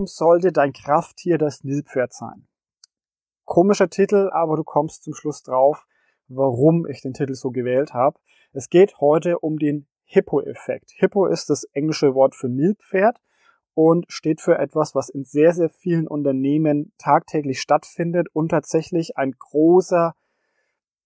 Warum 0.00 0.06
sollte 0.06 0.50
dein 0.50 0.72
Krafttier 0.72 1.36
das 1.36 1.62
Nilpferd 1.62 2.14
sein? 2.14 2.48
Komischer 3.44 3.90
Titel, 3.90 4.30
aber 4.32 4.56
du 4.56 4.64
kommst 4.64 5.02
zum 5.02 5.12
Schluss 5.12 5.42
drauf, 5.42 5.86
warum 6.26 6.86
ich 6.86 7.02
den 7.02 7.12
Titel 7.12 7.34
so 7.34 7.50
gewählt 7.50 7.92
habe. 7.92 8.18
Es 8.54 8.70
geht 8.70 8.98
heute 9.00 9.40
um 9.40 9.58
den 9.58 9.86
Hippo-Effekt. 10.04 10.92
Hippo 10.96 11.26
ist 11.26 11.50
das 11.50 11.64
englische 11.74 12.14
Wort 12.14 12.34
für 12.34 12.48
Nilpferd 12.48 13.20
und 13.74 14.06
steht 14.08 14.40
für 14.40 14.56
etwas, 14.58 14.94
was 14.94 15.10
in 15.10 15.26
sehr, 15.26 15.52
sehr 15.52 15.68
vielen 15.68 16.08
Unternehmen 16.08 16.94
tagtäglich 16.96 17.60
stattfindet 17.60 18.28
und 18.32 18.48
tatsächlich 18.48 19.18
ein 19.18 19.32
großer 19.38 20.14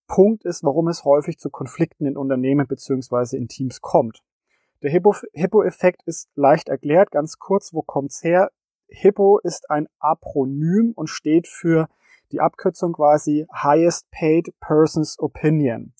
Punkt 0.06 0.44
ist, 0.44 0.62
warum 0.62 0.86
es 0.86 1.04
häufig 1.04 1.40
zu 1.40 1.50
Konflikten 1.50 2.06
in 2.06 2.16
Unternehmen 2.16 2.68
beziehungsweise 2.68 3.38
in 3.38 3.48
Teams 3.48 3.80
kommt. 3.80 4.22
Der 4.82 4.92
Hippo-Effekt 4.92 6.04
ist 6.04 6.28
leicht 6.36 6.68
erklärt, 6.68 7.10
ganz 7.10 7.40
kurz, 7.40 7.74
wo 7.74 7.82
kommt's 7.82 8.22
her? 8.22 8.52
Hippo 8.94 9.38
ist 9.38 9.70
ein 9.70 9.88
Apronym 9.98 10.92
und 10.94 11.08
steht 11.08 11.48
für 11.48 11.88
die 12.32 12.40
Abkürzung 12.40 12.92
quasi 12.92 13.46
Highest 13.52 14.10
Paid 14.10 14.54
Person's 14.60 15.18
Opinion. 15.18 15.92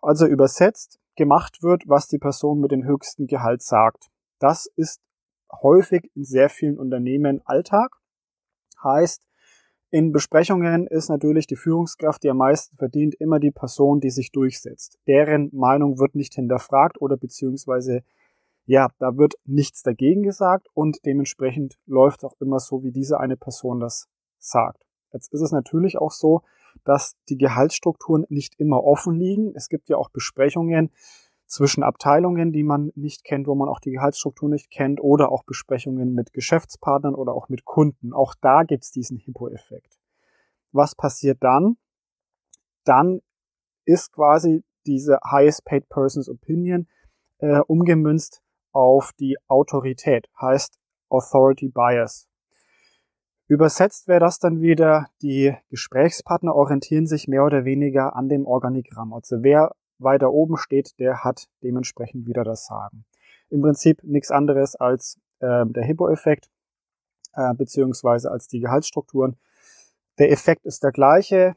Also 0.00 0.26
übersetzt, 0.26 0.98
gemacht 1.16 1.62
wird, 1.62 1.82
was 1.86 2.08
die 2.08 2.18
Person 2.18 2.60
mit 2.60 2.70
dem 2.70 2.84
höchsten 2.84 3.26
Gehalt 3.26 3.62
sagt. 3.62 4.06
Das 4.38 4.66
ist 4.76 5.00
häufig 5.52 6.10
in 6.14 6.24
sehr 6.24 6.48
vielen 6.48 6.78
Unternehmen 6.78 7.42
Alltag. 7.44 7.96
Heißt, 8.82 9.22
in 9.90 10.12
Besprechungen 10.12 10.86
ist 10.86 11.08
natürlich 11.08 11.48
die 11.48 11.56
Führungskraft, 11.56 12.22
die 12.22 12.30
am 12.30 12.36
meisten 12.36 12.76
verdient, 12.76 13.16
immer 13.16 13.40
die 13.40 13.50
Person, 13.50 14.00
die 14.00 14.10
sich 14.10 14.30
durchsetzt. 14.30 14.98
Deren 15.08 15.50
Meinung 15.52 15.98
wird 15.98 16.14
nicht 16.14 16.34
hinterfragt 16.34 17.00
oder 17.00 17.16
beziehungsweise 17.16 18.02
ja, 18.66 18.88
da 18.98 19.16
wird 19.16 19.34
nichts 19.44 19.82
dagegen 19.82 20.22
gesagt 20.22 20.68
und 20.74 20.98
dementsprechend 21.04 21.78
läuft 21.86 22.24
auch 22.24 22.34
immer 22.40 22.60
so, 22.60 22.82
wie 22.82 22.92
diese 22.92 23.18
eine 23.18 23.36
Person 23.36 23.80
das 23.80 24.08
sagt. 24.38 24.84
Jetzt 25.12 25.32
ist 25.32 25.40
es 25.40 25.52
natürlich 25.52 25.98
auch 25.98 26.12
so, 26.12 26.42
dass 26.84 27.16
die 27.28 27.36
Gehaltsstrukturen 27.36 28.26
nicht 28.28 28.58
immer 28.58 28.84
offen 28.84 29.14
liegen. 29.14 29.52
Es 29.54 29.68
gibt 29.68 29.88
ja 29.88 29.96
auch 29.96 30.08
Besprechungen 30.10 30.90
zwischen 31.46 31.82
Abteilungen, 31.82 32.52
die 32.52 32.62
man 32.62 32.92
nicht 32.94 33.24
kennt, 33.24 33.48
wo 33.48 33.56
man 33.56 33.68
auch 33.68 33.80
die 33.80 33.90
Gehaltsstruktur 33.90 34.48
nicht 34.48 34.70
kennt, 34.70 35.00
oder 35.00 35.32
auch 35.32 35.42
Besprechungen 35.42 36.14
mit 36.14 36.32
Geschäftspartnern 36.32 37.16
oder 37.16 37.34
auch 37.34 37.48
mit 37.48 37.64
Kunden. 37.64 38.12
Auch 38.12 38.34
da 38.40 38.62
gibt 38.62 38.84
es 38.84 38.92
diesen 38.92 39.18
Hippo-Effekt. 39.18 39.98
Was 40.70 40.94
passiert 40.94 41.38
dann? 41.42 41.76
Dann 42.84 43.20
ist 43.84 44.12
quasi 44.12 44.62
diese 44.86 45.18
Highest 45.28 45.64
Paid 45.64 45.88
Person's 45.88 46.28
Opinion 46.28 46.86
äh, 47.38 47.58
umgemünzt 47.66 48.42
auf 48.72 49.12
die 49.18 49.36
Autorität, 49.48 50.28
heißt 50.40 50.78
Authority 51.08 51.68
Bias. 51.68 52.28
Übersetzt 53.46 54.06
wäre 54.06 54.20
das 54.20 54.38
dann 54.38 54.60
wieder, 54.60 55.08
die 55.22 55.56
Gesprächspartner 55.70 56.54
orientieren 56.54 57.06
sich 57.06 57.26
mehr 57.26 57.44
oder 57.44 57.64
weniger 57.64 58.14
an 58.14 58.28
dem 58.28 58.46
Organigramm. 58.46 59.12
Also 59.12 59.42
wer 59.42 59.72
weiter 59.98 60.32
oben 60.32 60.56
steht, 60.56 60.98
der 61.00 61.24
hat 61.24 61.48
dementsprechend 61.62 62.26
wieder 62.26 62.44
das 62.44 62.66
Sagen. 62.66 63.04
Im 63.48 63.60
Prinzip 63.60 64.04
nichts 64.04 64.30
anderes 64.30 64.76
als 64.76 65.18
äh, 65.40 65.66
der 65.66 65.82
Hippo-Effekt, 65.82 66.48
äh, 67.34 67.52
beziehungsweise 67.54 68.30
als 68.30 68.46
die 68.46 68.60
Gehaltsstrukturen. 68.60 69.36
Der 70.18 70.30
Effekt 70.30 70.64
ist 70.64 70.84
der 70.84 70.92
gleiche. 70.92 71.56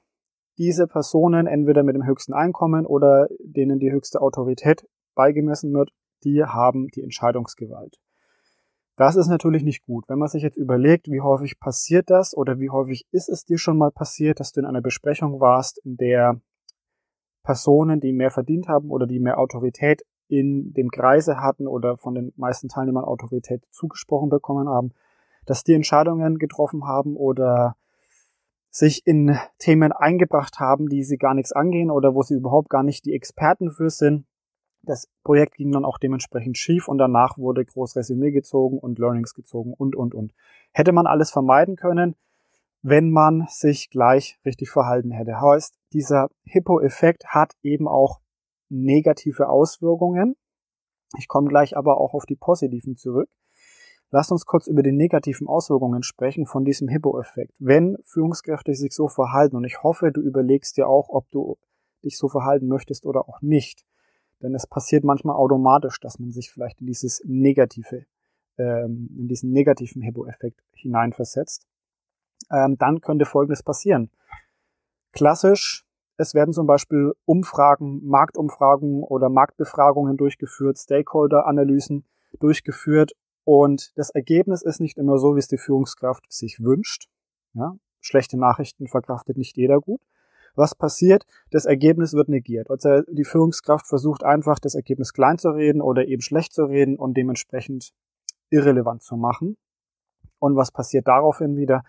Diese 0.58 0.88
Personen, 0.88 1.46
entweder 1.46 1.84
mit 1.84 1.96
dem 1.96 2.06
höchsten 2.06 2.34
Einkommen 2.34 2.86
oder 2.86 3.28
denen 3.40 3.80
die 3.80 3.92
höchste 3.92 4.22
Autorität 4.22 4.88
beigemessen 5.16 5.74
wird, 5.74 5.92
die 6.24 6.44
haben 6.44 6.88
die 6.88 7.04
Entscheidungsgewalt. 7.04 8.00
Das 8.96 9.16
ist 9.16 9.28
natürlich 9.28 9.64
nicht 9.64 9.82
gut. 9.82 10.06
Wenn 10.08 10.20
man 10.20 10.28
sich 10.28 10.44
jetzt 10.44 10.58
überlegt, 10.58 11.08
wie 11.10 11.22
häufig 11.22 11.60
passiert 11.60 12.10
das 12.10 12.38
oder 12.38 12.60
wie 12.60 12.70
häufig 12.70 13.08
ist 13.12 13.28
es 13.28 13.44
dir 13.44 13.58
schon 13.58 13.78
mal 13.78 13.92
passiert, 13.92 14.40
dass 14.40 14.52
du 14.52 14.60
in 14.60 14.68
einer 14.68 14.82
Besprechung 14.82 15.40
warst, 15.40 15.80
in 15.84 15.98
der 15.98 16.40
Personen, 17.44 18.00
die 18.00 18.14
mehr 18.14 18.30
verdient 18.30 18.68
haben 18.68 18.92
oder 18.92 19.08
die 19.08 19.20
mehr 19.20 19.40
Autorität 19.40 20.04
in 20.28 20.74
dem 20.74 20.90
Kreise 20.90 21.42
hatten 21.42 21.68
oder 21.68 21.98
von 21.98 22.14
den 22.14 22.34
meisten 22.36 22.70
Teilnehmern 22.70 23.04
Autorität 23.04 23.64
zugesprochen 23.72 24.30
bekommen 24.30 24.70
haben, 24.70 24.92
dass 25.46 25.64
die 25.64 25.74
Entscheidungen 25.74 26.38
getroffen 26.38 26.86
haben 26.86 27.16
oder 27.16 27.76
sich 28.70 29.06
in 29.06 29.38
Themen 29.60 29.92
eingebracht 29.92 30.60
haben, 30.60 30.88
die 30.88 31.04
sie 31.04 31.18
gar 31.18 31.34
nichts 31.34 31.52
angehen 31.52 31.92
oder 31.92 32.16
wo 32.16 32.22
sie 32.24 32.36
überhaupt 32.36 32.70
gar 32.70 32.84
nicht 32.84 33.06
die 33.06 33.14
Experten 33.14 33.70
für 33.70 33.90
sind, 33.90 34.26
das 34.84 35.08
Projekt 35.24 35.56
ging 35.56 35.72
dann 35.72 35.86
auch 35.86 35.98
dementsprechend 35.98 36.58
schief 36.58 36.88
und 36.88 36.98
danach 36.98 37.38
wurde 37.38 37.64
groß 37.64 37.96
Resümee 37.96 38.32
gezogen 38.32 38.78
und 38.78 39.00
Learnings 39.00 39.34
gezogen 39.34 39.74
und, 39.74 39.96
und, 39.96 40.14
und. 40.14 40.34
Hätte 40.72 40.92
man 40.92 41.08
alles 41.08 41.32
vermeiden 41.32 41.78
können, 41.78 42.16
wenn 42.82 43.10
man 43.10 43.46
sich 43.48 43.90
gleich 43.90 44.38
richtig 44.46 44.70
verhalten 44.70 45.12
hätte. 45.12 45.40
Heißt, 45.40 45.80
dieser 45.94 46.30
Hippo-Effekt 46.44 47.28
hat 47.28 47.54
eben 47.64 47.88
auch 47.88 48.20
negative 48.70 49.48
Auswirkungen. 49.48 50.36
Ich 51.18 51.30
komme 51.30 51.48
gleich 51.48 51.78
aber 51.78 52.00
auch 52.00 52.14
auf 52.14 52.26
die 52.26 52.36
positiven 52.36 52.98
zurück. 52.98 53.30
Lasst 54.12 54.32
uns 54.32 54.46
kurz 54.46 54.68
über 54.68 54.84
die 54.84 54.92
negativen 54.92 55.48
Auswirkungen 55.48 56.04
sprechen 56.04 56.46
von 56.46 56.66
diesem 56.66 56.90
Hippo-Effekt. 56.90 57.56
Wenn 57.58 57.98
Führungskräfte 58.04 58.76
sich 58.76 58.94
so 58.94 59.08
verhalten, 59.08 59.56
und 59.56 59.64
ich 59.64 59.82
hoffe, 59.82 60.12
du 60.12 60.22
überlegst 60.22 60.78
dir 60.78 60.88
auch, 60.88 61.10
ob 61.10 61.32
du 61.32 61.58
dich 62.04 62.18
so 62.18 62.28
verhalten 62.28 62.68
möchtest 62.68 63.06
oder 63.06 63.28
auch 63.30 63.42
nicht, 63.42 63.86
denn 64.44 64.54
es 64.54 64.68
passiert 64.68 65.04
manchmal 65.04 65.36
automatisch, 65.36 66.00
dass 66.00 66.20
man 66.20 66.32
sich 66.32 66.52
vielleicht 66.52 66.82
in 66.82 66.88
dieses 66.88 67.22
negative, 67.26 68.06
ähm, 68.58 69.10
in 69.18 69.28
diesen 69.28 69.52
negativen 69.52 70.02
Hebo-Effekt 70.02 70.62
hineinversetzt. 70.74 71.66
Ähm, 72.52 72.78
dann 72.78 73.02
könnte 73.02 73.26
Folgendes 73.26 73.64
passieren. 73.64 74.12
Klassisch, 75.14 75.86
es 76.18 76.36
werden 76.36 76.54
zum 76.54 76.68
Beispiel 76.68 77.14
Umfragen, 77.26 78.06
Marktumfragen 78.06 79.04
oder 79.04 79.30
Marktbefragungen 79.30 80.18
durchgeführt, 80.18 80.78
Stakeholder-Analysen 80.78 82.06
durchgeführt 82.40 83.14
und 83.46 83.98
das 83.98 84.10
Ergebnis 84.10 84.62
ist 84.62 84.80
nicht 84.80 84.98
immer 84.98 85.18
so, 85.18 85.36
wie 85.36 85.40
es 85.40 85.48
die 85.48 85.58
Führungskraft 85.58 86.32
sich 86.32 86.60
wünscht. 86.62 87.10
Ja? 87.54 87.76
Schlechte 88.00 88.38
Nachrichten 88.38 88.88
verkraftet 88.88 89.38
nicht 89.38 89.58
jeder 89.58 89.80
gut. 89.80 90.02
Was 90.56 90.76
passiert? 90.76 91.26
Das 91.52 91.66
Ergebnis 91.66 92.14
wird 92.14 92.30
negiert. 92.30 92.70
Also 92.70 93.02
die 93.08 93.24
Führungskraft 93.24 93.88
versucht 93.88 94.24
einfach, 94.24 94.60
das 94.60 94.76
Ergebnis 94.76 95.14
klein 95.14 95.38
zu 95.38 95.50
reden 95.50 95.82
oder 95.82 96.06
eben 96.08 96.22
schlecht 96.22 96.54
zu 96.54 96.66
reden 96.66 96.98
und 96.98 97.16
dementsprechend 97.16 97.92
irrelevant 98.50 99.02
zu 99.02 99.16
machen. 99.18 99.58
Und 100.40 100.56
was 100.56 100.72
passiert 100.72 101.08
daraufhin 101.08 101.56
wieder? 101.56 101.84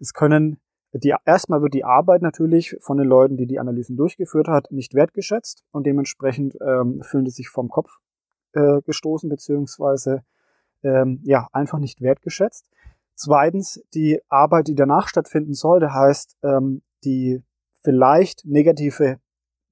Es 0.00 0.12
können 0.12 0.60
die, 0.92 1.14
erstmal 1.24 1.62
wird 1.62 1.74
die 1.74 1.84
Arbeit 1.84 2.22
natürlich 2.22 2.76
von 2.80 2.96
den 2.96 3.06
Leuten, 3.06 3.36
die 3.36 3.46
die 3.46 3.58
Analysen 3.58 3.96
durchgeführt 3.96 4.48
hat, 4.48 4.72
nicht 4.72 4.94
wertgeschätzt 4.94 5.64
und 5.70 5.86
dementsprechend 5.86 6.56
ähm, 6.60 7.02
fühlen 7.02 7.24
die 7.24 7.30
sich 7.30 7.48
vom 7.48 7.68
Kopf 7.68 7.98
äh, 8.54 8.80
gestoßen 8.82 9.28
beziehungsweise 9.28 10.22
ähm, 10.82 11.20
ja 11.24 11.48
einfach 11.52 11.78
nicht 11.78 12.00
wertgeschätzt. 12.00 12.70
Zweitens 13.14 13.82
die 13.94 14.20
Arbeit, 14.28 14.68
die 14.68 14.74
danach 14.74 15.08
stattfinden 15.08 15.52
sollte, 15.52 15.92
heißt 15.92 16.38
ähm, 16.42 16.82
die 17.04 17.42
vielleicht 17.82 18.44
negative, 18.44 19.18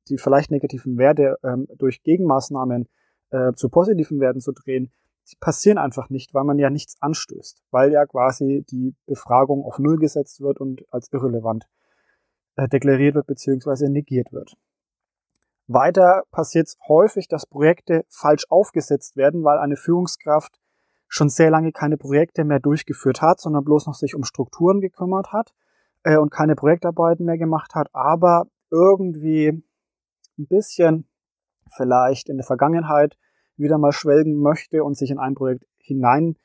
die 0.08 0.18
vielleicht 0.18 0.50
negativen 0.50 0.98
Werte 0.98 1.38
ähm, 1.42 1.66
durch 1.76 2.02
Gegenmaßnahmen 2.02 2.88
äh, 3.30 3.52
zu 3.54 3.68
positiven 3.68 4.20
Werten 4.20 4.40
zu 4.40 4.52
drehen, 4.52 4.92
die 5.30 5.36
passieren 5.36 5.78
einfach 5.78 6.08
nicht, 6.08 6.34
weil 6.34 6.44
man 6.44 6.58
ja 6.58 6.70
nichts 6.70 6.96
anstößt, 7.00 7.62
weil 7.70 7.92
ja 7.92 8.06
quasi 8.06 8.64
die 8.70 8.94
Befragung 9.06 9.64
auf 9.64 9.78
Null 9.78 9.98
gesetzt 9.98 10.40
wird 10.40 10.60
und 10.60 10.84
als 10.92 11.12
irrelevant 11.12 11.66
äh, 12.56 12.68
deklariert 12.68 13.16
wird 13.16 13.26
bzw. 13.26 13.88
negiert 13.88 14.32
wird. 14.32 14.56
Weiter 15.66 16.22
passiert 16.30 16.68
es 16.68 16.76
häufig, 16.86 17.26
dass 17.26 17.46
Projekte 17.46 18.04
falsch 18.08 18.46
aufgesetzt 18.50 19.16
werden, 19.16 19.42
weil 19.42 19.58
eine 19.58 19.76
Führungskraft 19.76 20.60
schon 21.08 21.28
sehr 21.28 21.50
lange 21.50 21.72
keine 21.72 21.96
Projekte 21.96 22.44
mehr 22.44 22.60
durchgeführt 22.60 23.20
hat, 23.20 23.40
sondern 23.40 23.64
bloß 23.64 23.86
noch 23.86 23.94
sich 23.94 24.14
um 24.14 24.22
Strukturen 24.22 24.80
gekümmert 24.80 25.32
hat 25.32 25.52
äh, 26.06 26.16
und 26.16 26.30
keine 26.30 26.54
Projektarbeiten 26.54 27.26
mehr 27.26 27.36
gemacht 27.36 27.74
hat, 27.74 27.88
aber 27.92 28.46
irgendwie 28.70 29.48
ein 30.38 30.46
bisschen 30.46 31.08
vielleicht 31.74 32.28
in 32.28 32.36
der 32.36 32.46
Vergangenheit 32.46 33.18
wieder 33.56 33.76
mal 33.76 33.92
schwelgen 33.92 34.36
möchte 34.36 34.84
und 34.84 34.96
sich 34.96 35.10
in 35.10 35.18
ein 35.18 35.34
Projekt 35.34 35.66
hinein 35.78 36.36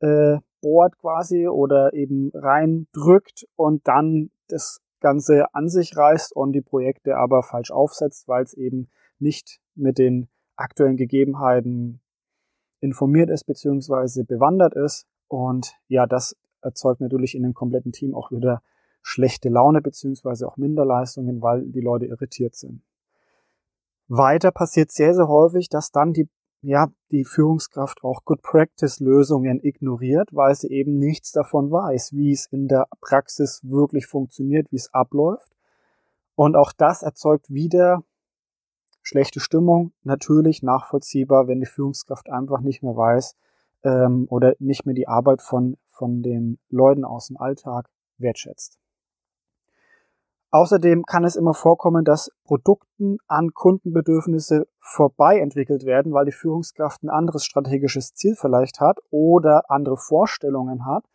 äh, 0.00 0.38
bohrt 0.62 0.96
quasi 0.98 1.46
oder 1.46 1.92
eben 1.92 2.30
reindrückt 2.34 3.46
und 3.54 3.86
dann 3.86 4.30
das 4.48 4.80
Ganze 5.00 5.52
an 5.54 5.68
sich 5.68 5.96
reißt 5.96 6.34
und 6.34 6.52
die 6.52 6.62
Projekte 6.62 7.16
aber 7.16 7.42
falsch 7.42 7.70
aufsetzt, 7.70 8.28
weil 8.28 8.44
es 8.44 8.54
eben 8.54 8.88
nicht 9.18 9.60
mit 9.74 9.98
den 9.98 10.28
aktuellen 10.56 10.96
Gegebenheiten 10.96 12.00
informiert 12.80 13.28
ist 13.28 13.44
beziehungsweise 13.44 14.24
bewandert 14.24 14.74
ist. 14.74 15.06
Und 15.28 15.74
ja, 15.88 16.06
das 16.06 16.36
erzeugt 16.62 17.00
natürlich 17.00 17.34
in 17.34 17.42
dem 17.42 17.54
kompletten 17.54 17.92
Team 17.92 18.14
auch 18.14 18.30
wieder 18.30 18.62
schlechte 19.02 19.48
Laune 19.48 19.82
beziehungsweise 19.82 20.46
auch 20.46 20.56
Minderleistungen, 20.56 21.42
weil 21.42 21.66
die 21.66 21.80
Leute 21.80 22.06
irritiert 22.06 22.54
sind. 22.54 22.82
Weiter 24.08 24.50
passiert 24.50 24.90
sehr, 24.90 25.14
sehr 25.14 25.28
häufig, 25.28 25.68
dass 25.68 25.90
dann 25.90 26.12
die 26.12 26.28
ja, 26.62 26.92
die 27.10 27.24
Führungskraft 27.24 28.04
auch 28.04 28.24
Good 28.24 28.40
Practice 28.42 29.00
Lösungen 29.00 29.60
ignoriert, 29.62 30.28
weil 30.32 30.54
sie 30.54 30.68
eben 30.68 30.96
nichts 30.98 31.32
davon 31.32 31.72
weiß, 31.72 32.12
wie 32.12 32.30
es 32.30 32.46
in 32.46 32.68
der 32.68 32.86
Praxis 33.00 33.60
wirklich 33.64 34.06
funktioniert, 34.06 34.70
wie 34.70 34.76
es 34.76 34.94
abläuft. 34.94 35.52
Und 36.36 36.56
auch 36.56 36.72
das 36.72 37.02
erzeugt 37.02 37.50
wieder 37.50 38.04
schlechte 39.02 39.40
Stimmung, 39.40 39.92
natürlich 40.04 40.62
nachvollziehbar, 40.62 41.48
wenn 41.48 41.58
die 41.58 41.66
Führungskraft 41.66 42.30
einfach 42.30 42.60
nicht 42.60 42.82
mehr 42.82 42.96
weiß 42.96 43.36
ähm, 43.82 44.26
oder 44.30 44.54
nicht 44.60 44.86
mehr 44.86 44.94
die 44.94 45.08
Arbeit 45.08 45.42
von, 45.42 45.76
von 45.88 46.22
den 46.22 46.60
Leuten 46.70 47.04
aus 47.04 47.26
dem 47.26 47.36
Alltag 47.36 47.90
wertschätzt. 48.18 48.78
Außerdem 50.54 51.04
kann 51.06 51.24
es 51.24 51.34
immer 51.34 51.54
vorkommen, 51.54 52.04
dass 52.04 52.30
Produkten 52.44 53.16
an 53.26 53.54
Kundenbedürfnisse 53.54 54.66
vorbei 54.80 55.38
entwickelt 55.38 55.86
werden, 55.86 56.12
weil 56.12 56.26
die 56.26 56.32
Führungskraft 56.32 57.02
ein 57.02 57.08
anderes 57.08 57.46
strategisches 57.46 58.12
Ziel 58.12 58.36
vielleicht 58.36 58.78
hat 58.78 58.98
oder 59.10 59.70
andere 59.70 59.96
Vorstellungen 59.96 60.84
hat 60.84 61.06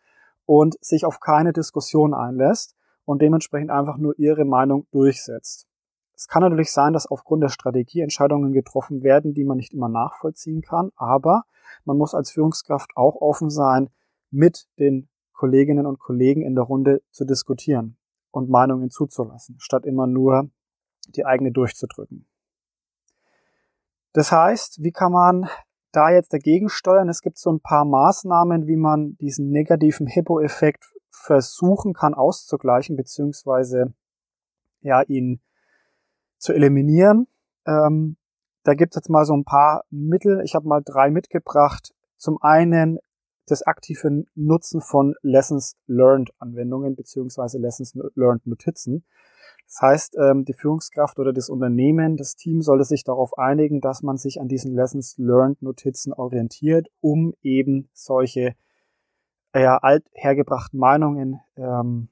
und 0.44 0.76
sich 0.80 1.04
auf 1.04 1.20
keine 1.20 1.52
Diskussion 1.52 2.14
einlässt 2.14 2.74
und 3.04 3.22
dementsprechend 3.22 3.70
einfach 3.70 3.96
nur 3.96 4.18
ihre 4.18 4.44
Meinung 4.44 4.88
durchsetzt. 4.90 5.68
Es 6.16 6.26
kann 6.26 6.42
natürlich 6.42 6.72
sein, 6.72 6.92
dass 6.92 7.06
aufgrund 7.06 7.44
der 7.44 7.48
Strategie 7.48 8.00
Entscheidungen 8.00 8.52
getroffen 8.52 9.04
werden, 9.04 9.34
die 9.34 9.44
man 9.44 9.58
nicht 9.58 9.72
immer 9.72 9.88
nachvollziehen 9.88 10.62
kann, 10.62 10.90
aber 10.96 11.44
man 11.84 11.96
muss 11.96 12.12
als 12.12 12.32
Führungskraft 12.32 12.90
auch 12.96 13.14
offen 13.14 13.50
sein, 13.50 13.88
mit 14.32 14.66
den 14.80 15.08
Kolleginnen 15.32 15.86
und 15.86 16.00
Kollegen 16.00 16.42
in 16.42 16.56
der 16.56 16.64
Runde 16.64 17.02
zu 17.12 17.24
diskutieren 17.24 17.98
und 18.30 18.48
Meinungen 18.48 18.90
zuzulassen, 18.90 19.56
statt 19.58 19.84
immer 19.84 20.06
nur 20.06 20.50
die 21.08 21.24
eigene 21.24 21.52
durchzudrücken. 21.52 22.26
Das 24.12 24.32
heißt, 24.32 24.82
wie 24.82 24.92
kann 24.92 25.12
man 25.12 25.48
da 25.92 26.10
jetzt 26.10 26.32
dagegen 26.32 26.68
steuern? 26.68 27.08
Es 27.08 27.22
gibt 27.22 27.38
so 27.38 27.50
ein 27.50 27.60
paar 27.60 27.84
Maßnahmen, 27.84 28.66
wie 28.66 28.76
man 28.76 29.16
diesen 29.18 29.50
negativen 29.50 30.06
Hippo-Effekt 30.06 30.84
versuchen 31.10 31.94
kann 31.94 32.14
auszugleichen, 32.14 32.96
beziehungsweise 32.96 33.94
ja, 34.80 35.02
ihn 35.02 35.40
zu 36.38 36.52
eliminieren. 36.52 37.26
Ähm, 37.66 38.16
da 38.62 38.74
gibt 38.74 38.94
es 38.94 38.96
jetzt 38.96 39.10
mal 39.10 39.24
so 39.24 39.34
ein 39.34 39.44
paar 39.44 39.84
Mittel. 39.90 40.40
Ich 40.44 40.54
habe 40.54 40.68
mal 40.68 40.82
drei 40.84 41.10
mitgebracht. 41.10 41.94
Zum 42.16 42.40
einen 42.42 42.98
das 43.50 43.62
aktive 43.62 44.24
Nutzen 44.34 44.80
von 44.80 45.14
Lessons 45.22 45.76
Learned 45.86 46.32
Anwendungen 46.38 46.94
beziehungsweise 46.96 47.58
Lessons 47.58 47.94
Learned 48.14 48.46
Notizen. 48.46 49.04
Das 49.66 49.82
heißt, 49.82 50.16
ähm, 50.18 50.44
die 50.44 50.54
Führungskraft 50.54 51.18
oder 51.18 51.32
das 51.32 51.50
Unternehmen, 51.50 52.16
das 52.16 52.36
Team 52.36 52.62
sollte 52.62 52.84
sich 52.84 53.04
darauf 53.04 53.36
einigen, 53.36 53.80
dass 53.80 54.02
man 54.02 54.16
sich 54.16 54.40
an 54.40 54.48
diesen 54.48 54.74
Lessons 54.74 55.18
Learned 55.18 55.60
Notizen 55.60 56.12
orientiert, 56.12 56.88
um 57.00 57.34
eben 57.42 57.88
solche 57.92 58.54
ja, 59.54 59.76
althergebrachten 59.78 60.78
Meinungen 60.78 61.40
ähm, 61.56 62.08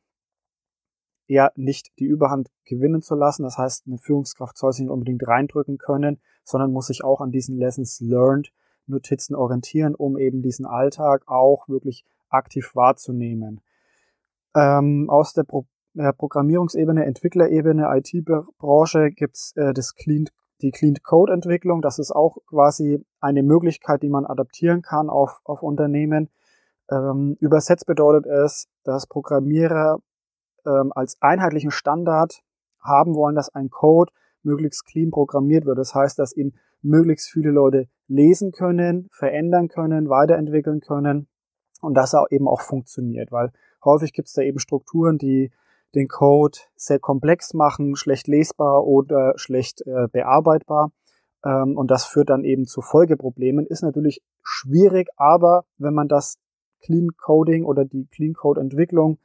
ja 1.27 1.51
nicht 1.57 1.99
die 1.99 2.05
Überhand 2.05 2.51
gewinnen 2.65 3.03
zu 3.03 3.15
lassen. 3.15 3.43
Das 3.43 3.59
heißt, 3.59 3.87
eine 3.87 3.99
Führungskraft 3.99 4.57
soll 4.57 4.73
sich 4.73 4.83
nicht 4.83 4.91
unbedingt 4.91 5.27
reindrücken 5.27 5.79
können, 5.79 6.21
sondern 6.45 6.73
muss 6.73 6.89
sich 6.89 7.05
auch 7.05 7.21
an 7.21 7.33
diesen 7.33 7.57
Lessons 7.57 8.01
Learned 8.01 8.53
Notizen 8.87 9.35
orientieren, 9.35 9.95
um 9.95 10.19
eben 10.19 10.43
diesen 10.43 10.67
Alltag 10.67 11.23
auch 11.27 11.69
wirklich 11.69 12.05
aktiv 12.29 12.75
wahrzunehmen. 12.75 13.61
Ähm, 14.55 15.09
aus 15.11 15.33
der 15.33 15.45
Pro 15.45 15.67
äh, 15.97 16.13
Programmierungsebene, 16.13 17.05
Entwicklerebene, 17.07 17.89
IT-Branche 17.97 19.11
gibt's 19.11 19.53
äh, 19.57 19.73
das 19.73 19.95
Clean, 19.95 20.29
die 20.61 20.71
Clean 20.71 20.95
Code 21.03 21.33
Entwicklung. 21.33 21.81
Das 21.81 21.99
ist 21.99 22.11
auch 22.11 22.37
quasi 22.49 23.03
eine 23.21 23.43
Möglichkeit, 23.43 24.03
die 24.03 24.09
man 24.09 24.27
adaptieren 24.27 24.83
kann 24.83 25.09
auf, 25.09 25.41
auf 25.45 25.63
Unternehmen. 25.63 26.29
Ähm, 26.91 27.37
übersetzt 27.41 27.87
bedeutet 27.87 28.27
es, 28.27 28.69
dass 28.85 29.07
Programmierer 29.07 29.99
ähm, 30.67 30.93
als 30.95 31.17
einheitlichen 31.21 31.71
Standard 31.71 32.43
haben 32.81 33.15
wollen, 33.15 33.35
dass 33.35 33.55
ein 33.55 33.71
Code 33.71 34.13
möglichst 34.43 34.85
clean 34.87 35.11
programmiert 35.11 35.65
wird. 35.65 35.79
Das 35.79 35.95
heißt, 35.95 36.19
dass 36.19 36.37
ihn 36.37 36.57
möglichst 36.83 37.29
viele 37.31 37.51
Leute 37.51 37.89
lesen 38.09 38.53
können, 38.53 39.09
verändern 39.11 39.69
können, 39.69 40.09
weiterentwickeln 40.09 40.81
können 40.81 41.29
und 41.81 41.95
das 41.95 42.15
auch 42.15 42.27
eben 42.31 42.49
auch 42.49 42.61
funktioniert, 42.61 43.33
weil 43.33 43.51
häufig 43.85 44.13
gibt 44.13 44.29
es 44.29 44.35
da 44.35 44.43
eben 44.43 44.59
Strukturen, 44.59 45.19
die 45.19 45.51
den 45.95 46.09
Code 46.09 46.59
sehr 46.75 46.99
komplex 46.99 47.55
machen, 47.55 47.97
schlecht 47.97 48.29
lesbar 48.29 48.85
oder 48.87 49.33
schlecht 49.37 49.83
äh, 49.87 50.09
bearbeitbar. 50.13 50.93
Ähm, 51.45 51.77
und 51.77 51.91
das 51.91 52.05
führt 52.05 52.29
dann 52.29 52.45
eben 52.45 52.67
zu 52.67 52.83
Folgeproblemen. 52.83 53.67
Ist 53.67 53.83
natürlich 53.83 54.23
schwierig, 54.43 55.09
aber 55.17 55.65
wenn 55.79 55.95
man 55.95 56.09
das 56.09 56.39
Clean 56.83 57.09
Coding 57.17 57.65
oder 57.65 57.85
die 57.85 58.07
Clean 58.07 58.35
Code 58.35 58.61
Entwicklung 58.61 59.19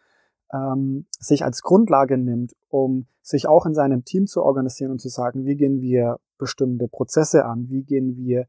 ähm, 0.53 1.07
sich 1.19 1.43
als 1.43 1.61
Grundlage 1.61 2.17
nimmt, 2.17 2.53
um 2.69 3.07
sich 3.21 3.47
auch 3.47 3.65
in 3.65 3.73
seinem 3.73 4.05
Team 4.05 4.27
zu 4.27 4.41
organisieren 4.41 4.91
und 4.91 4.99
zu 4.99 5.09
sagen, 5.09 5.45
wie 5.45 5.55
gehen 5.55 5.81
wir 5.81 6.19
bestimmte 6.41 6.89
Prozesse 6.89 7.45
an, 7.45 7.69
wie 7.69 7.83
gehen 7.83 8.17
wir 8.17 8.47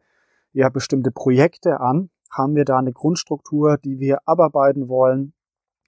ja 0.53 0.69
bestimmte 0.69 1.12
Projekte 1.12 1.79
an, 1.81 2.11
haben 2.31 2.56
wir 2.56 2.65
da 2.65 2.79
eine 2.79 2.93
Grundstruktur, 2.93 3.79
die 3.79 4.00
wir 4.00 4.27
abarbeiten 4.27 4.89
wollen? 4.89 5.35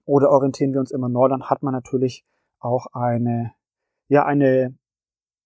Oder 0.05 0.29
orientieren 0.29 0.71
wir 0.71 0.79
uns 0.79 0.91
immer 0.91 1.09
neu, 1.09 1.27
dann 1.27 1.49
hat 1.49 1.63
man 1.63 1.73
natürlich 1.73 2.23
auch 2.59 2.85
eine 2.93 3.53
ja 4.07 4.23
eine 4.23 4.77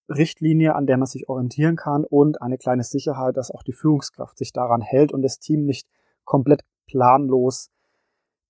Richtlinie, 0.08 0.74
an 0.74 0.86
der 0.86 0.98
man 0.98 1.06
sich 1.06 1.28
orientieren 1.28 1.76
kann 1.76 2.04
und 2.04 2.42
eine 2.42 2.58
kleine 2.58 2.82
Sicherheit, 2.82 3.36
dass 3.36 3.50
auch 3.50 3.62
die 3.62 3.72
Führungskraft 3.72 4.36
sich 4.36 4.52
daran 4.52 4.82
hält 4.82 5.12
und 5.12 5.22
das 5.22 5.38
Team 5.38 5.64
nicht 5.64 5.88
komplett 6.24 6.62
planlos 6.86 7.70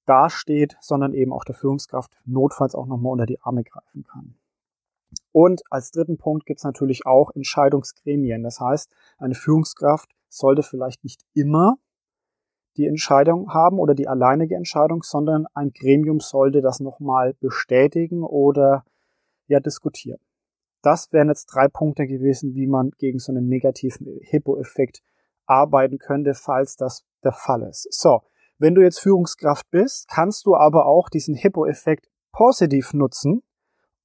dasteht, 0.07 0.77
sondern 0.81 1.13
eben 1.13 1.33
auch 1.33 1.45
der 1.45 1.55
Führungskraft 1.55 2.11
notfalls 2.25 2.75
auch 2.75 2.87
nochmal 2.87 3.13
unter 3.13 3.27
die 3.27 3.41
Arme 3.43 3.63
greifen 3.63 4.05
kann. 4.05 4.40
Und 5.33 5.63
als 5.71 5.91
dritten 5.91 6.19
Punkt 6.19 6.47
gibt 6.47 6.59
es 6.59 6.65
natürlich 6.65 7.07
auch 7.07 7.31
Entscheidungsgremien. 7.35 8.43
Das 8.43 8.61
heißt, 8.61 8.93
eine 9.19 9.35
Führungskraft 9.35 10.11
sollte 10.29 10.63
vielleicht 10.63 11.05
nicht 11.05 11.23
immer 11.35 11.77
die 12.77 12.87
Entscheidung 12.87 13.53
haben 13.53 13.79
oder 13.79 13.95
die 13.95 14.09
alleinige 14.09 14.57
Entscheidung, 14.57 15.03
sondern 15.03 15.47
ein 15.55 15.73
Gremium 15.73 16.21
sollte 16.21 16.61
das 16.61 16.81
nochmal 16.81 17.35
bestätigen 17.35 18.23
oder 18.23 18.85
ja 19.47 19.61
diskutieren. 19.61 20.21
Das 20.83 21.13
wären 21.13 21.29
jetzt 21.29 21.47
drei 21.47 21.69
Punkte 21.69 22.07
gewesen, 22.07 22.55
wie 22.55 22.67
man 22.67 22.91
gegen 22.99 23.19
so 23.19 23.33
einen 23.33 23.49
negativen 23.49 24.19
Hippo-Effekt 24.23 25.03
arbeiten 25.47 25.99
könnte, 25.99 26.35
falls 26.35 26.77
das 26.77 27.05
der 27.23 27.33
Fall 27.33 27.63
ist. 27.63 27.93
So, 27.93 28.23
wenn 28.59 28.75
du 28.75 28.83
jetzt 28.83 29.01
Führungskraft 29.01 29.71
bist, 29.71 30.09
kannst 30.09 30.47
du 30.47 30.55
aber 30.55 30.87
auch 30.87 31.09
diesen 31.09 31.35
Hippo-Effekt 31.35 32.09
positiv 32.33 32.95
nutzen, 32.95 33.43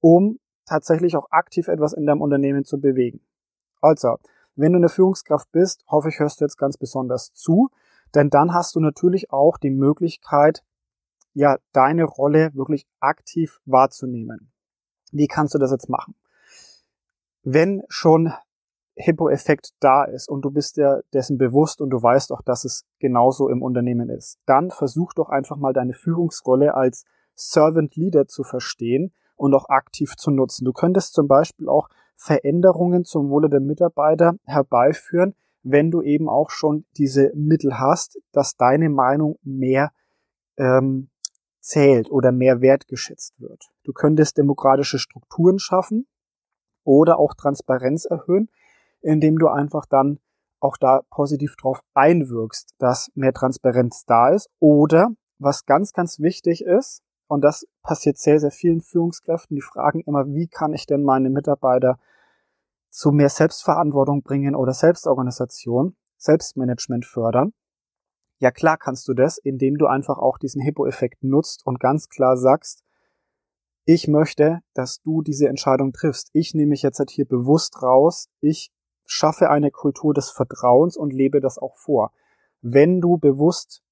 um 0.00 0.38
tatsächlich 0.66 1.16
auch 1.16 1.30
aktiv 1.30 1.68
etwas 1.68 1.92
in 1.92 2.06
deinem 2.06 2.20
Unternehmen 2.20 2.64
zu 2.64 2.80
bewegen. 2.80 3.20
Also, 3.80 4.16
wenn 4.54 4.72
du 4.72 4.78
eine 4.78 4.88
Führungskraft 4.88 5.50
bist, 5.52 5.84
hoffe 5.88 6.08
ich, 6.08 6.18
hörst 6.18 6.40
du 6.40 6.44
jetzt 6.44 6.56
ganz 6.56 6.76
besonders 6.76 7.32
zu, 7.32 7.70
denn 8.14 8.30
dann 8.30 8.54
hast 8.54 8.74
du 8.74 8.80
natürlich 8.80 9.30
auch 9.30 9.58
die 9.58 9.70
Möglichkeit, 9.70 10.64
ja, 11.34 11.58
deine 11.72 12.04
Rolle 12.04 12.50
wirklich 12.54 12.86
aktiv 13.00 13.60
wahrzunehmen. 13.66 14.50
Wie 15.12 15.26
kannst 15.26 15.54
du 15.54 15.58
das 15.58 15.70
jetzt 15.70 15.88
machen? 15.88 16.14
Wenn 17.42 17.82
schon 17.88 18.32
Hippo-Effekt 18.96 19.74
da 19.80 20.04
ist 20.04 20.28
und 20.28 20.42
du 20.42 20.50
bist 20.50 20.78
dir 20.78 21.04
dessen 21.12 21.36
bewusst 21.36 21.82
und 21.82 21.90
du 21.90 22.02
weißt 22.02 22.32
auch, 22.32 22.40
dass 22.40 22.64
es 22.64 22.86
genauso 22.98 23.50
im 23.50 23.62
Unternehmen 23.62 24.08
ist, 24.08 24.38
dann 24.46 24.70
versuch 24.70 25.12
doch 25.12 25.28
einfach 25.28 25.58
mal 25.58 25.74
deine 25.74 25.92
Führungsrolle 25.92 26.74
als 26.74 27.04
Servant 27.34 27.94
Leader 27.96 28.26
zu 28.26 28.42
verstehen 28.42 29.12
und 29.36 29.54
auch 29.54 29.68
aktiv 29.68 30.16
zu 30.16 30.30
nutzen. 30.30 30.64
Du 30.64 30.72
könntest 30.72 31.14
zum 31.14 31.28
Beispiel 31.28 31.68
auch 31.68 31.88
Veränderungen 32.16 33.04
zum 33.04 33.28
Wohle 33.30 33.48
der 33.48 33.60
Mitarbeiter 33.60 34.36
herbeiführen, 34.44 35.34
wenn 35.62 35.90
du 35.90 36.02
eben 36.02 36.28
auch 36.28 36.50
schon 36.50 36.86
diese 36.96 37.32
Mittel 37.34 37.78
hast, 37.78 38.18
dass 38.32 38.56
deine 38.56 38.88
Meinung 38.88 39.38
mehr 39.42 39.90
ähm, 40.56 41.10
zählt 41.60 42.10
oder 42.10 42.32
mehr 42.32 42.60
wertgeschätzt 42.60 43.40
wird. 43.40 43.70
Du 43.82 43.92
könntest 43.92 44.38
demokratische 44.38 44.98
Strukturen 44.98 45.58
schaffen 45.58 46.06
oder 46.84 47.18
auch 47.18 47.34
Transparenz 47.34 48.04
erhöhen, 48.04 48.48
indem 49.00 49.38
du 49.38 49.48
einfach 49.48 49.86
dann 49.86 50.20
auch 50.60 50.76
da 50.76 51.02
positiv 51.10 51.56
drauf 51.56 51.80
einwirkst, 51.94 52.74
dass 52.78 53.10
mehr 53.14 53.32
Transparenz 53.32 54.04
da 54.06 54.30
ist. 54.30 54.48
Oder 54.58 55.10
was 55.38 55.66
ganz, 55.66 55.92
ganz 55.92 56.20
wichtig 56.20 56.64
ist, 56.64 57.02
und 57.28 57.42
das 57.42 57.66
passiert 57.82 58.18
sehr, 58.18 58.40
sehr 58.40 58.50
vielen 58.50 58.80
Führungskräften, 58.80 59.54
die 59.54 59.62
fragen 59.62 60.00
immer, 60.00 60.26
wie 60.26 60.48
kann 60.48 60.72
ich 60.72 60.86
denn 60.86 61.02
meine 61.02 61.30
Mitarbeiter 61.30 61.98
zu 62.90 63.12
mehr 63.12 63.28
Selbstverantwortung 63.28 64.22
bringen 64.22 64.54
oder 64.54 64.72
Selbstorganisation, 64.72 65.96
Selbstmanagement 66.16 67.04
fördern. 67.04 67.52
Ja 68.38 68.50
klar 68.50 68.76
kannst 68.78 69.08
du 69.08 69.14
das, 69.14 69.38
indem 69.38 69.76
du 69.76 69.86
einfach 69.86 70.18
auch 70.18 70.38
diesen 70.38 70.62
Hippo-Effekt 70.62 71.22
nutzt 71.22 71.66
und 71.66 71.80
ganz 71.80 72.08
klar 72.08 72.36
sagst, 72.36 72.84
ich 73.84 74.08
möchte, 74.08 74.60
dass 74.74 75.00
du 75.02 75.22
diese 75.22 75.48
Entscheidung 75.48 75.92
triffst. 75.92 76.30
Ich 76.32 76.54
nehme 76.54 76.70
mich 76.70 76.82
jetzt 76.82 76.98
halt 76.98 77.10
hier 77.10 77.24
bewusst 77.24 77.82
raus. 77.82 78.28
Ich 78.40 78.72
schaffe 79.04 79.48
eine 79.48 79.70
Kultur 79.70 80.12
des 80.12 80.30
Vertrauens 80.30 80.96
und 80.96 81.12
lebe 81.12 81.40
das 81.40 81.56
auch 81.56 81.76
vor. 81.76 82.12
Wenn 82.62 83.00
du 83.00 83.16
bewusst 83.16 83.82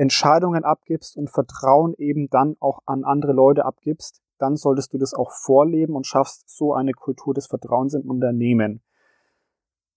Entscheidungen 0.00 0.64
abgibst 0.64 1.18
und 1.18 1.28
Vertrauen 1.28 1.92
eben 1.98 2.30
dann 2.30 2.56
auch 2.58 2.80
an 2.86 3.04
andere 3.04 3.32
Leute 3.32 3.66
abgibst, 3.66 4.22
dann 4.38 4.56
solltest 4.56 4.94
du 4.94 4.98
das 4.98 5.12
auch 5.12 5.30
vorleben 5.30 5.94
und 5.94 6.06
schaffst 6.06 6.48
so 6.48 6.72
eine 6.72 6.92
Kultur 6.92 7.34
des 7.34 7.46
Vertrauens 7.46 7.92
im 7.92 8.08
Unternehmen. 8.08 8.80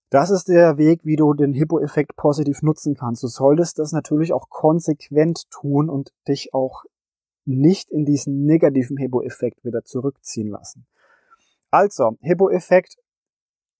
Das 0.10 0.30
ist 0.30 0.50
der 0.50 0.78
Weg, 0.78 1.06
wie 1.06 1.16
du 1.16 1.34
den 1.34 1.54
Hippo-Effekt 1.54 2.18
positiv 2.18 2.62
nutzen 2.62 2.96
kannst. 2.96 3.24
Du 3.24 3.28
solltest 3.28 3.80
das 3.80 3.94
natürlich 3.94 4.34
auch 4.34 4.50
konsequent 4.50 5.50
tun 5.50 5.90
und 5.90 6.12
dich 6.28 6.54
auch 6.54 6.84
nicht 7.46 7.90
in 7.90 8.04
diesen 8.04 8.46
negativen 8.46 8.98
Hippo-Effekt 8.98 9.64
wieder 9.64 9.86
zurückziehen 9.86 10.50
lassen. 10.50 10.86
Also, 11.72 12.18
Hippo-Effekt 12.20 12.98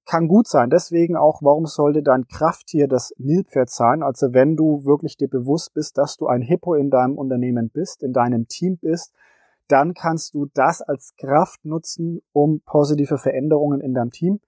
kann 0.06 0.28
gut 0.28 0.48
sein. 0.48 0.70
Deswegen 0.70 1.16
auch, 1.16 1.42
warum 1.42 1.66
sollte 1.66 2.04
dein 2.04 2.28
Krafttier 2.28 2.88
das 2.88 3.14
Nilpferd 3.18 3.70
sein? 3.70 4.04
Also 4.04 4.34
wenn 4.34 4.56
du 4.56 4.86
wirklich 4.86 5.18
dir 5.18 5.30
bewusst 5.30 5.74
bist, 5.74 5.98
dass 5.98 6.18
du 6.18 6.28
ein 6.28 6.42
Hippo 6.42 6.74
in 6.74 6.90
deinem 6.90 7.18
Unternehmen 7.18 7.70
bist, 7.70 8.04
in 8.04 8.14
deinem 8.14 8.48
Team 8.48 8.78
bist, 8.78 9.14
dann 9.68 9.94
kannst 9.94 10.36
du 10.36 10.48
das 10.54 10.82
als 10.82 11.16
Kraft 11.16 11.64
nutzen, 11.66 12.22
um 12.34 12.62
positive 12.66 13.18
Veränderungen 13.18 13.82
in 13.82 13.94
deinem 13.94 14.12
Team 14.12 14.40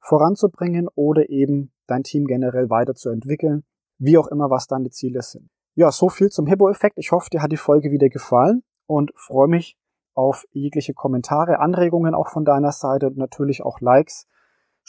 voranzubringen 0.00 0.88
oder 0.94 1.28
eben 1.28 1.72
dein 1.86 2.02
Team 2.02 2.26
generell 2.26 2.70
weiterzuentwickeln, 2.70 3.64
wie 3.98 4.18
auch 4.18 4.28
immer, 4.28 4.50
was 4.50 4.66
deine 4.66 4.90
Ziele 4.90 5.22
sind. 5.22 5.48
Ja, 5.74 5.90
so 5.90 6.08
viel 6.08 6.28
zum 6.28 6.46
Hippo-Effekt. 6.46 6.98
Ich 6.98 7.12
hoffe, 7.12 7.30
dir 7.30 7.42
hat 7.42 7.52
die 7.52 7.56
Folge 7.56 7.90
wieder 7.90 8.08
gefallen 8.08 8.62
und 8.86 9.12
freue 9.16 9.48
mich 9.48 9.76
auf 10.14 10.44
jegliche 10.50 10.94
Kommentare, 10.94 11.60
Anregungen 11.60 12.14
auch 12.14 12.28
von 12.28 12.44
deiner 12.44 12.72
Seite 12.72 13.06
und 13.06 13.16
natürlich 13.16 13.62
auch 13.62 13.80
Likes. 13.80 14.26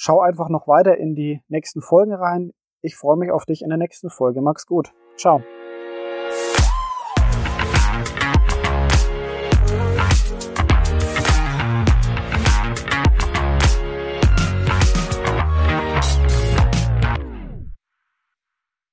Schau 0.01 0.21
einfach 0.21 0.47
noch 0.47 0.65
weiter 0.65 0.95
in 0.95 1.13
die 1.13 1.41
nächsten 1.49 1.81
Folgen 1.81 2.13
rein. 2.13 2.53
Ich 2.81 2.95
freue 2.95 3.17
mich 3.17 3.31
auf 3.31 3.45
dich 3.45 3.63
in 3.63 3.67
der 3.67 3.77
nächsten 3.77 4.09
Folge. 4.09 4.39
Mach's 4.39 4.65
gut. 4.65 4.93
Ciao. 5.17 5.43